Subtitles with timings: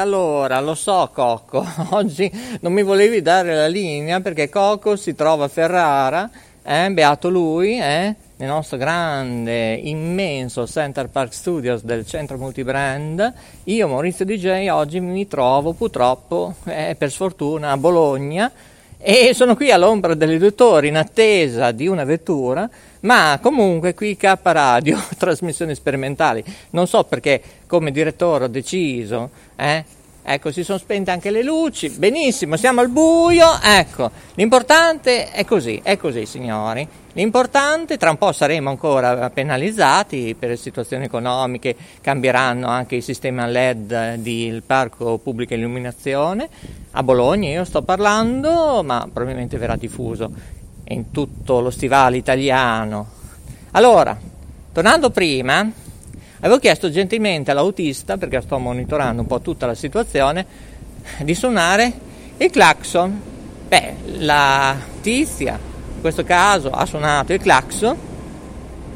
[0.00, 5.44] allora, lo so Cocco, oggi non mi volevi dare la linea perché Cocco si trova
[5.44, 6.30] a Ferrara,
[6.62, 13.32] eh, beato lui, eh, nel nostro grande, immenso Center Park Studios del centro multibrand.
[13.64, 18.50] Io, Maurizio DJ, oggi mi trovo purtroppo, eh, per sfortuna, a Bologna
[19.02, 22.68] e sono qui all'ombra delle due torri in attesa di una vettura,
[23.00, 29.82] ma comunque qui K Radio, trasmissioni sperimentali, non so perché come direttore ho deciso, eh,
[30.22, 35.80] ecco si sono spente anche le luci, benissimo, siamo al buio, ecco, l'importante è così,
[35.82, 42.96] è così signori, l'importante, tra un po' saremo ancora penalizzati per situazioni economiche, cambieranno anche
[42.96, 46.48] i sistemi LED del parco pubblica illuminazione,
[46.92, 50.30] a Bologna io sto parlando, ma probabilmente verrà diffuso
[50.84, 53.06] in tutto lo stivale italiano.
[53.72, 54.18] Allora,
[54.72, 55.70] tornando prima,
[56.40, 60.44] avevo chiesto gentilmente all'autista, perché sto monitorando un po' tutta la situazione,
[61.22, 61.92] di suonare
[62.38, 63.20] il clacson.
[63.68, 65.58] Beh, la tizia,
[65.94, 67.96] in questo caso, ha suonato il clacson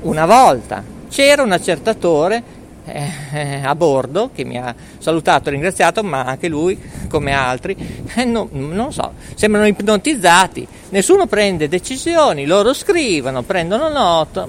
[0.01, 0.83] una volta.
[1.09, 2.43] C'era un accertatore
[2.85, 6.79] eh, a bordo che mi ha salutato e ringraziato, ma anche lui,
[7.09, 7.77] come altri,
[8.15, 10.67] eh, no, non so, sembrano ipnotizzati.
[10.91, 14.49] Nessuno prende decisioni, loro scrivono, prendono nota,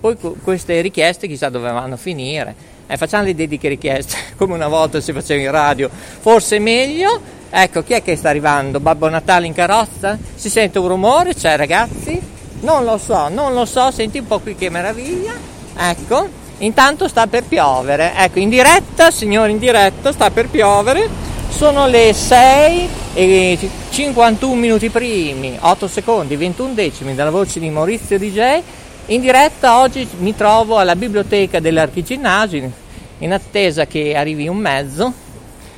[0.00, 2.74] poi queste richieste chissà dove vanno a finire.
[2.88, 7.34] Eh, facciamo le dediche richieste come una volta si faceva in radio, forse meglio.
[7.48, 8.80] Ecco, chi è che sta arrivando?
[8.80, 10.18] Babbo Natale in carrozza?
[10.34, 11.34] Si sente un rumore?
[11.34, 12.20] C'è ragazzi?
[12.60, 15.34] Non lo so, non lo so, senti un po' qui che meraviglia.
[15.76, 16.28] Ecco,
[16.58, 18.12] intanto sta per piovere.
[18.16, 21.08] Ecco, in diretta, signori, in diretta sta per piovere.
[21.48, 23.58] Sono le 6 e
[23.90, 28.62] 51 minuti primi, 8 secondi, 21 decimi dalla voce di Maurizio DJ
[29.08, 32.72] in diretta oggi mi trovo alla biblioteca dell'Archiginnasio
[33.18, 35.12] in attesa che arrivi un mezzo.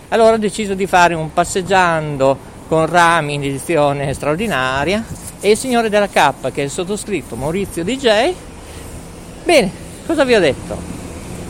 [0.08, 2.38] Allora ho deciso di fare un passeggiando
[2.68, 5.04] con rami in edizione straordinaria
[5.40, 8.32] e il signore della K, che è il sottoscritto Maurizio DJ.
[9.44, 9.70] Bene,
[10.08, 10.74] cosa vi ho detto?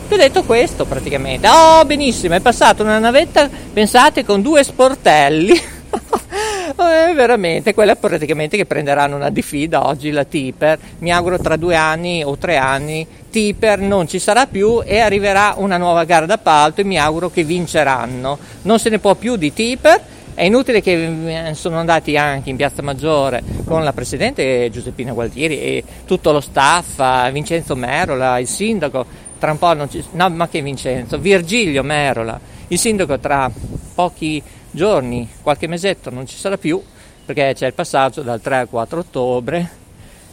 [0.09, 1.47] Vi ho detto questo praticamente.
[1.47, 5.77] Oh, benissimo, è passata una navetta, pensate, con due sportelli.
[6.69, 10.77] Eh, veramente, quella praticamente che prenderanno una diffida oggi la Tipper.
[10.99, 15.55] Mi auguro tra due anni o tre anni Tipper non ci sarà più e arriverà
[15.57, 18.37] una nuova gara d'appalto e mi auguro che vinceranno.
[18.61, 20.01] Non se ne può più di Tipper.
[20.39, 25.83] È inutile che sono andati anche in Piazza Maggiore con la presidente Giuseppina Gualtieri e
[26.05, 29.05] tutto lo staff, Vincenzo Merola, il sindaco,
[29.37, 30.01] tra un po' non ci...
[30.11, 32.39] no ma che Vincenzo, Virgilio Merola,
[32.69, 33.51] il sindaco tra
[33.93, 34.41] pochi
[34.71, 36.81] giorni, qualche mesetto non ci sarà più
[37.25, 39.69] perché c'è il passaggio dal 3 al 4 ottobre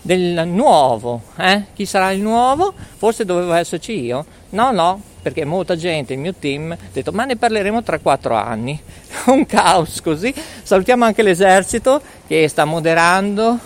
[0.03, 1.65] del nuovo, eh?
[1.75, 2.73] Chi sarà il nuovo?
[2.97, 4.25] Forse dovevo esserci io?
[4.51, 8.37] No, no, perché molta gente, il mio team, ha detto ma ne parleremo tra quattro
[8.37, 8.81] anni.
[9.27, 10.33] Un caos così.
[10.63, 13.59] Salutiamo anche l'esercito che sta moderando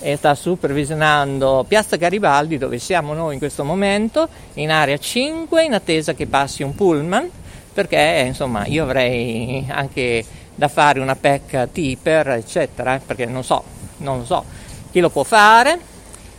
[0.00, 5.74] e sta supervisionando Piazza Garibaldi dove siamo noi in questo momento, in area 5, in
[5.74, 7.30] attesa che passi un pullman
[7.72, 10.24] perché insomma io avrei anche
[10.56, 13.62] da fare una PEC tipper eccetera eh, perché non so,
[13.98, 14.44] non so
[14.90, 15.78] chi lo può fare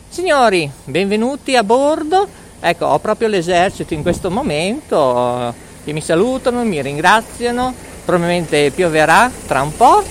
[0.10, 6.82] signori benvenuti a bordo ecco ho proprio l'esercito in questo momento che mi salutano mi
[6.82, 7.74] ringraziano
[8.08, 10.02] probabilmente pioverà tra un po'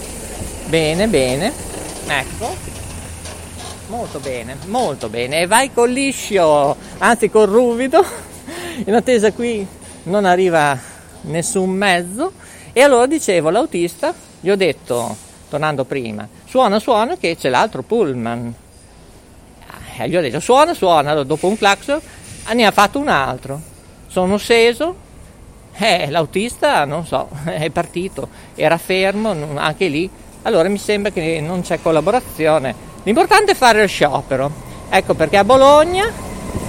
[0.66, 1.50] bene bene.
[2.06, 2.54] Ecco.
[3.88, 5.40] Molto bene molto bene.
[5.40, 8.04] E vai col liscio anzi col ruvido.
[8.84, 9.66] In attesa qui
[10.04, 10.78] non arriva
[11.22, 12.32] nessun mezzo.
[12.72, 15.16] E allora dicevo all'autista, gli ho detto,
[15.48, 18.54] tornando prima, suona suona che c'è l'altro pullman.
[19.98, 21.98] E gli ho detto suona, suona, dopo un clacson
[22.52, 23.60] ne ha fatto un altro.
[24.06, 24.94] Sono sceso,
[25.76, 30.08] eh, l'autista non so, è partito, era fermo, anche lì.
[30.42, 32.74] Allora mi sembra che non c'è collaborazione.
[33.02, 34.64] L'importante è fare il sciopero.
[34.88, 36.10] Ecco perché a Bologna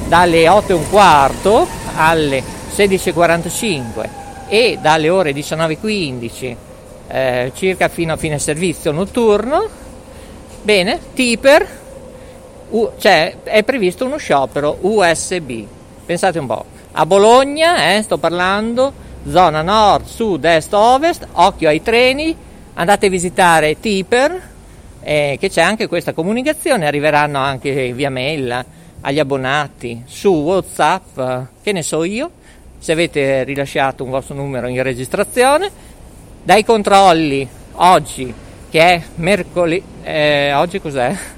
[0.07, 2.41] dalle 8 e un quarto alle
[2.75, 4.09] 16.45
[4.47, 6.55] e dalle ore 19.15
[7.07, 9.67] eh, circa fino a fine servizio notturno,
[10.61, 11.67] bene, Tiper,
[12.97, 15.65] cioè è previsto uno sciopero USB.
[16.05, 18.91] Pensate un po', a Bologna, eh, sto parlando,
[19.29, 22.35] zona nord, sud, est, ovest, occhio ai treni,
[22.73, 24.41] andate a visitare Tiper,
[25.01, 28.65] eh, che c'è anche questa comunicazione, arriveranno anche via mail
[29.01, 31.19] agli abbonati su Whatsapp,
[31.61, 32.31] che ne so io,
[32.79, 35.69] se avete rilasciato un vostro numero in registrazione,
[36.43, 38.33] dai controlli oggi,
[38.69, 41.35] che è mercoledì, eh, oggi cos'è?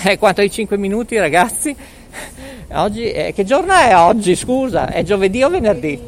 [0.00, 1.74] È quanto ai 5 minuti ragazzi?
[2.72, 4.36] Oggi, eh, che giorno è oggi?
[4.36, 5.98] Scusa, è giovedì o venerdì?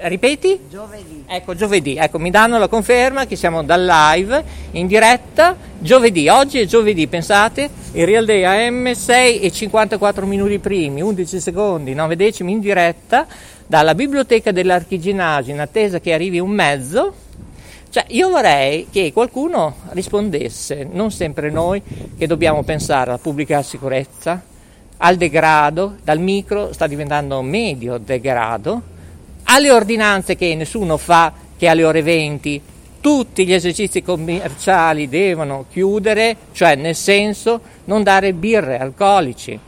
[0.00, 0.60] Ripeti?
[0.68, 1.24] Giovedì.
[1.26, 1.96] Ecco, giovedì.
[1.96, 6.28] Ecco, mi danno la conferma che siamo dal live in diretta giovedì.
[6.28, 11.94] Oggi è giovedì, pensate, il Real Day AM 6 e 54 minuti primi, 11 secondi,
[11.94, 13.26] 9 decimi in diretta
[13.66, 17.14] dalla biblioteca dell'Archiginasio in attesa che arrivi un mezzo.
[17.90, 21.82] Cioè, io vorrei che qualcuno rispondesse, non sempre noi
[22.18, 24.42] che dobbiamo pensare alla pubblica sicurezza,
[24.98, 28.82] al degrado, dal micro sta diventando medio degrado,
[29.44, 32.62] alle ordinanze che nessuno fa, che alle ore 20
[33.00, 39.58] tutti gli esercizi commerciali devono chiudere, cioè nel senso non dare birre alcolici.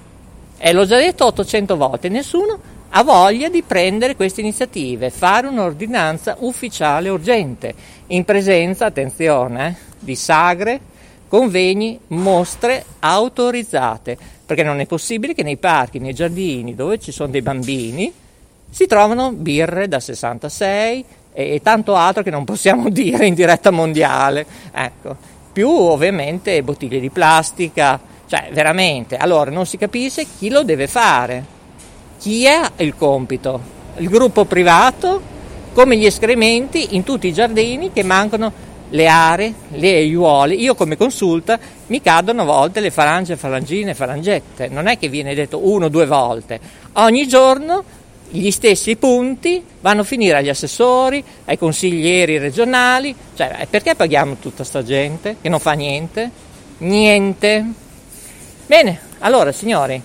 [0.59, 2.59] E l'ho già detto 800 volte, nessuno
[2.91, 7.75] ha voglia di prendere queste iniziative, fare un'ordinanza ufficiale urgente,
[8.09, 10.81] in presenza, attenzione, eh, di sagre,
[11.29, 17.31] convegni, mostre autorizzate, perché non è possibile che nei parchi, nei giardini dove ci sono
[17.31, 18.13] dei bambini
[18.71, 24.47] si trovano birre da 66 e tanto altro che non possiamo dire in diretta mondiale,
[24.73, 25.17] ecco,
[25.53, 31.59] più ovviamente bottiglie di plastica, cioè veramente, allora non si capisce chi lo deve fare.
[32.21, 33.59] Chi è il compito?
[33.97, 35.23] Il gruppo privato,
[35.73, 38.53] come gli escrementi in tutti i giardini che mancano
[38.91, 40.53] le aree, le aiuole.
[40.53, 44.69] Io come consulta mi cadono a volte le falange, falangine, falangette.
[44.69, 46.61] Non è che viene detto uno o due volte.
[46.93, 47.83] Ogni giorno
[48.29, 53.15] gli stessi punti vanno a finire agli assessori, ai consiglieri regionali.
[53.35, 56.31] Cioè, perché paghiamo tutta sta gente che non fa niente?
[56.81, 57.65] Niente.
[58.67, 60.01] Bene, allora signori,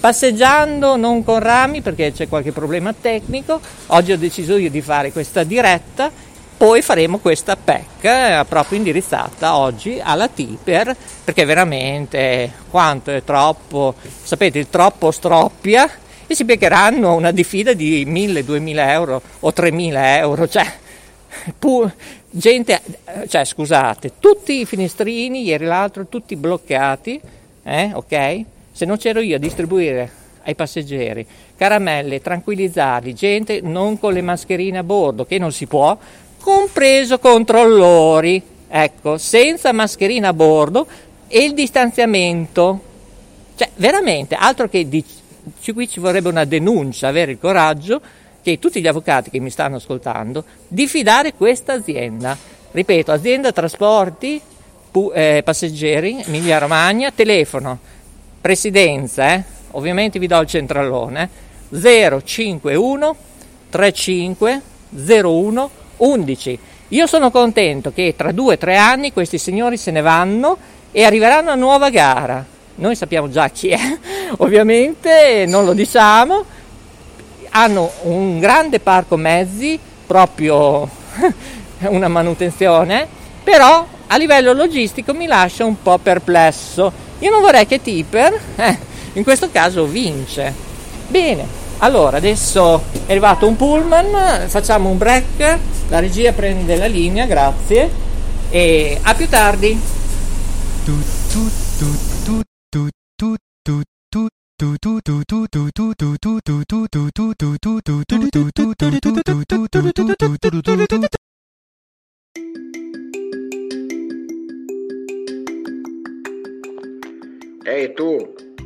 [0.00, 5.10] Passeggiando non con rami perché c'è qualche problema tecnico, oggi ho deciso io di fare
[5.10, 6.08] questa diretta,
[6.56, 13.94] poi faremo questa PEC eh, proprio indirizzata oggi alla Tiper perché veramente quanto è troppo,
[14.22, 15.90] sapete il troppo stroppia
[16.28, 20.72] e si beccheranno una diffida di 1000-2000 euro o 3000 euro, cioè
[21.58, 21.90] pu-
[22.30, 22.80] gente,
[23.26, 27.20] cioè scusate, tutti i finestrini ieri l'altro tutti bloccati,
[27.64, 28.44] eh, ok?
[28.78, 30.08] Se non c'ero io a distribuire
[30.44, 31.26] ai passeggeri
[31.56, 35.98] caramelle, tranquillizzarli, gente non con le mascherine a bordo, che non si può,
[36.40, 40.86] compreso controllori, ecco, senza mascherina a bordo
[41.26, 42.80] e il distanziamento.
[43.56, 45.04] Cioè, veramente, altro che di,
[45.74, 48.00] qui ci vorrebbe una denuncia, avere il coraggio
[48.40, 52.38] che tutti gli avvocati che mi stanno ascoltando di fidare questa azienda.
[52.70, 54.40] Ripeto, azienda trasporti
[54.88, 57.96] pu, eh, passeggeri, Emilia Romagna, telefono
[58.40, 59.42] presidenza, eh?
[59.72, 61.28] ovviamente vi do il centralone,
[61.70, 63.16] 051
[63.70, 66.58] 35 01 11.
[66.88, 70.56] Io sono contento che tra due o tre anni questi signori se ne vanno
[70.90, 72.44] e arriveranno a nuova gara.
[72.76, 73.98] Noi sappiamo già chi è,
[74.38, 76.44] ovviamente non lo diciamo.
[77.50, 80.88] Hanno un grande parco mezzi, proprio
[81.88, 83.06] una manutenzione,
[83.42, 88.78] però a livello logistico mi lascia un po' perplesso io non vorrei che Tipper, eh,
[89.14, 90.52] in questo caso, vince.
[91.08, 91.46] Bene,
[91.78, 95.58] allora adesso è arrivato un pullman, facciamo un break,
[95.88, 97.90] la regia prende la linea, grazie,
[98.50, 99.80] e a più tardi.
[117.68, 118.16] Ehi tu,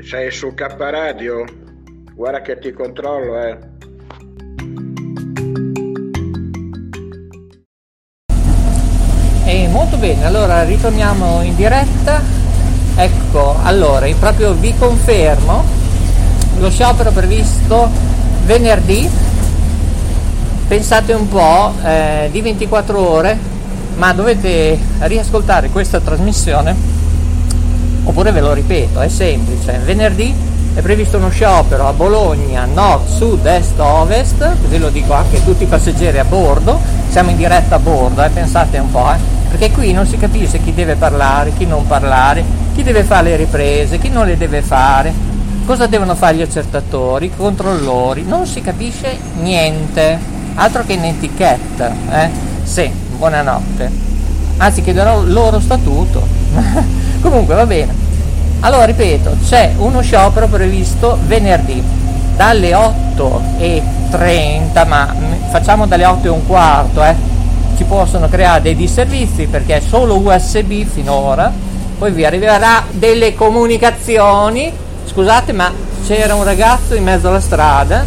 [0.01, 1.45] sei su K Radio?
[2.15, 3.59] Guarda che ti controllo, eh.
[9.71, 12.23] Molto bene, allora ritorniamo in diretta.
[12.95, 15.65] Ecco, allora, proprio vi confermo
[16.61, 17.91] lo sciopero previsto
[18.45, 19.11] venerdì,
[20.69, 23.37] pensate un po', eh, di 24 ore,
[23.97, 27.01] ma dovete riascoltare questa trasmissione,
[28.05, 33.45] oppure ve lo ripeto, è semplice, venerdì è previsto uno sciopero a Bologna, nord, sud,
[33.45, 36.81] est, ovest, così lo dico anche a tutti i passeggeri a bordo,
[37.11, 39.19] siamo in diretta a bordo, eh, pensate un po', eh,
[39.51, 42.43] perché qui non si capisce chi deve parlare, chi non parlare,
[42.75, 45.13] chi deve fare le riprese, chi non le deve fare,
[45.67, 50.19] cosa devono fare gli accertatori, i controllori, non si capisce niente,
[50.55, 52.31] altro che in etichetta, eh?
[52.63, 53.91] Sì, buonanotte.
[54.57, 56.27] Anzi chiederò loro statuto.
[57.23, 57.95] Comunque va bene.
[58.61, 61.83] Allora ripeto, c'è uno sciopero previsto venerdì
[62.37, 65.14] dalle 8.30, ma
[65.50, 67.31] facciamo dalle 8 e un quarto, eh.
[67.76, 71.50] Ci possono creare dei disservizi perché è solo USB finora,
[71.99, 74.73] poi vi arriverà delle comunicazioni.
[75.05, 75.71] Scusate, ma
[76.07, 78.05] c'era un ragazzo in mezzo alla strada,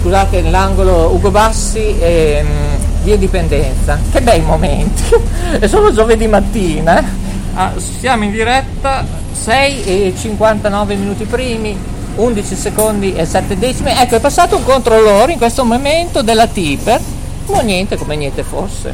[0.00, 3.98] scusate, nell'angolo Ugo Bassi e um, via Dipendenza.
[4.10, 5.02] Che bei momenti!
[5.58, 7.21] è solo giovedì mattina, eh.
[7.54, 11.76] Ah, siamo in diretta 6 e 59 minuti primi,
[12.16, 13.90] 11 secondi e 7 decimi.
[13.90, 17.00] Ecco, è passato un controllore in questo momento della Tipper,
[17.46, 18.92] ma niente come niente fosse.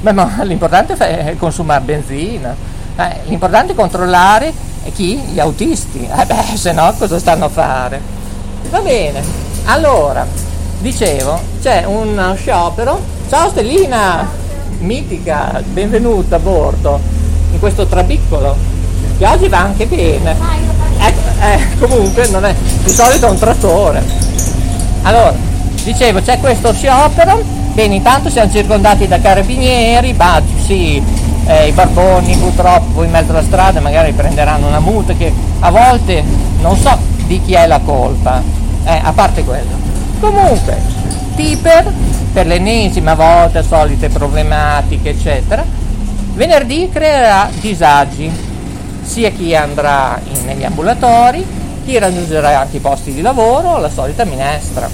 [0.00, 2.54] Beh, ma l'importante è consumare benzina,
[2.96, 4.52] eh, l'importante è controllare
[4.94, 5.16] chi?
[5.16, 6.06] Gli autisti.
[6.06, 8.00] Eh beh, se no cosa stanno a fare?
[8.70, 9.22] Va bene,
[9.64, 10.26] allora,
[10.80, 13.12] dicevo, c'è un sciopero.
[13.28, 14.28] Ciao Stellina,
[14.78, 17.23] mitica, benvenuta a bordo
[17.54, 18.56] in questo trabiccolo
[19.16, 20.36] che oggi va anche bene.
[20.98, 24.02] Ecco, eh, comunque non è di solito un trattore.
[25.02, 25.34] Allora,
[25.82, 27.42] dicevo, c'è questo sciopero,
[27.72, 31.02] bene, intanto siamo circondati da carabinieri, ma sì,
[31.46, 36.24] eh, i barboni purtroppo in mezzo alla strada magari prenderanno una multa che a volte
[36.60, 36.96] non so
[37.26, 38.42] di chi è la colpa,
[38.84, 39.82] eh, a parte quello.
[40.20, 40.80] Comunque,
[41.34, 41.92] Piper,
[42.32, 45.64] per l'ennesima volta, solite problematiche, eccetera,
[46.34, 48.30] venerdì creerà disagi
[49.02, 51.44] sia chi andrà in, negli ambulatori,
[51.84, 54.88] chi raggiungerà anche i posti di lavoro, la solita minestra.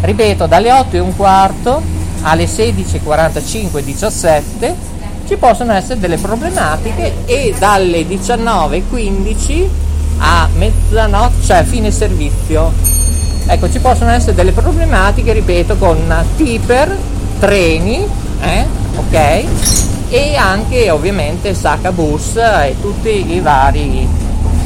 [0.00, 1.82] Ripeto, dalle 8 e un quarto
[2.22, 4.94] alle 16.45 17
[5.26, 9.68] ci possono essere delle problematiche e dalle 19.15
[10.18, 12.72] a mezzanotte, cioè fine servizio.
[13.48, 16.96] Ecco, ci possono essere delle problematiche, ripeto, con tipper,
[17.38, 18.06] treni,
[18.40, 19.44] eh, ok?
[20.08, 24.08] E anche ovviamente Sacabus e tutti i vari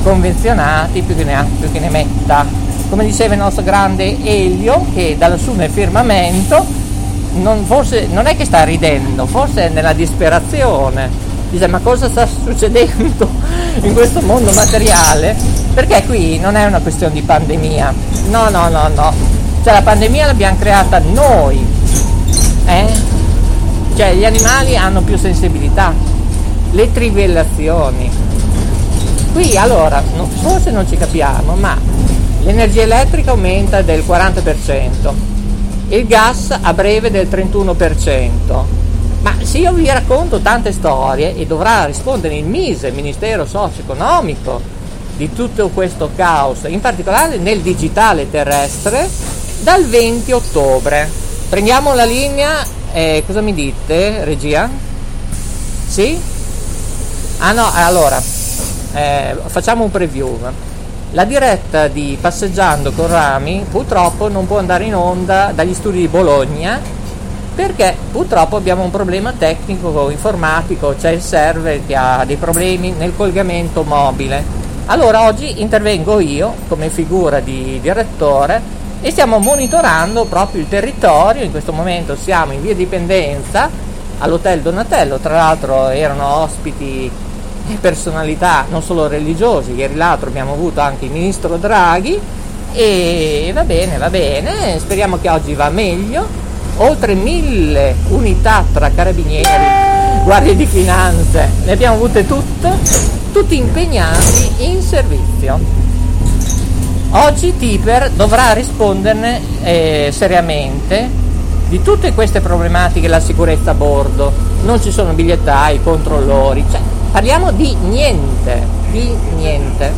[0.03, 2.47] convenzionati più che ne più che ne metta.
[2.89, 6.65] Come diceva il nostro grande Elio che dal suo firmamento
[7.35, 11.29] non, forse, non è che sta ridendo forse è nella disperazione.
[11.51, 13.29] Dice ma cosa sta succedendo
[13.83, 15.37] in questo mondo materiale?
[15.75, 17.95] Perché qui non è una questione di pandemia.
[18.29, 19.13] No no no no.
[19.63, 21.81] Cioè la pandemia l'abbiamo creata noi
[22.71, 23.10] eh?
[24.01, 25.93] Cioè gli animali hanno più sensibilità,
[26.71, 28.11] le trivellazioni.
[29.31, 31.77] Qui allora, no, forse non ci capiamo, ma
[32.41, 35.13] l'energia elettrica aumenta del 40%,
[35.89, 38.65] il gas a breve del 31%.
[39.21, 44.63] Ma se io vi racconto tante storie e dovrà rispondere il MISE, il Ministero Socio-Economico,
[45.15, 49.07] di tutto questo caos, in particolare nel digitale terrestre,
[49.61, 51.07] dal 20 ottobre.
[51.51, 54.69] Prendiamo la linea eh, cosa mi dite, regia?
[55.87, 56.21] Sì?
[57.39, 58.21] Ah no, allora,
[58.95, 60.39] eh, facciamo un preview.
[61.13, 66.09] La diretta di Passeggiando con Rami purtroppo non può andare in onda dagli studi di
[66.09, 66.81] Bologna
[67.53, 73.15] perché purtroppo abbiamo un problema tecnico informatico, c'è il server che ha dei problemi nel
[73.17, 74.43] collegamento mobile.
[74.87, 81.51] Allora oggi intervengo io come figura di direttore e stiamo monitorando proprio il territorio, in
[81.51, 83.71] questo momento siamo in via Dipendenza
[84.19, 87.11] all'Hotel Donatello, tra l'altro erano ospiti
[87.69, 92.39] e personalità non solo religiose, ieri l'altro abbiamo avuto anche il ministro Draghi.
[92.73, 96.25] E va bene, va bene, speriamo che oggi va meglio,
[96.77, 102.79] oltre mille unità tra carabinieri, guardie di finanze, ne abbiamo avute tutte,
[103.33, 105.80] tutti impegnati in servizio.
[107.13, 111.09] Oggi Tiper dovrà risponderne eh, seriamente
[111.69, 114.33] di tutte queste problematiche la sicurezza a bordo.
[114.63, 119.93] Non ci sono bigliettai, controllori, cioè parliamo di niente, di niente.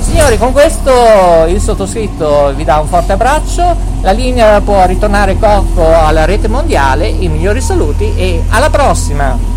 [0.00, 5.94] Signori, con questo il sottoscritto vi dà un forte abbraccio, la linea può ritornare Cocco
[5.94, 9.56] alla rete mondiale, i migliori saluti e alla prossima!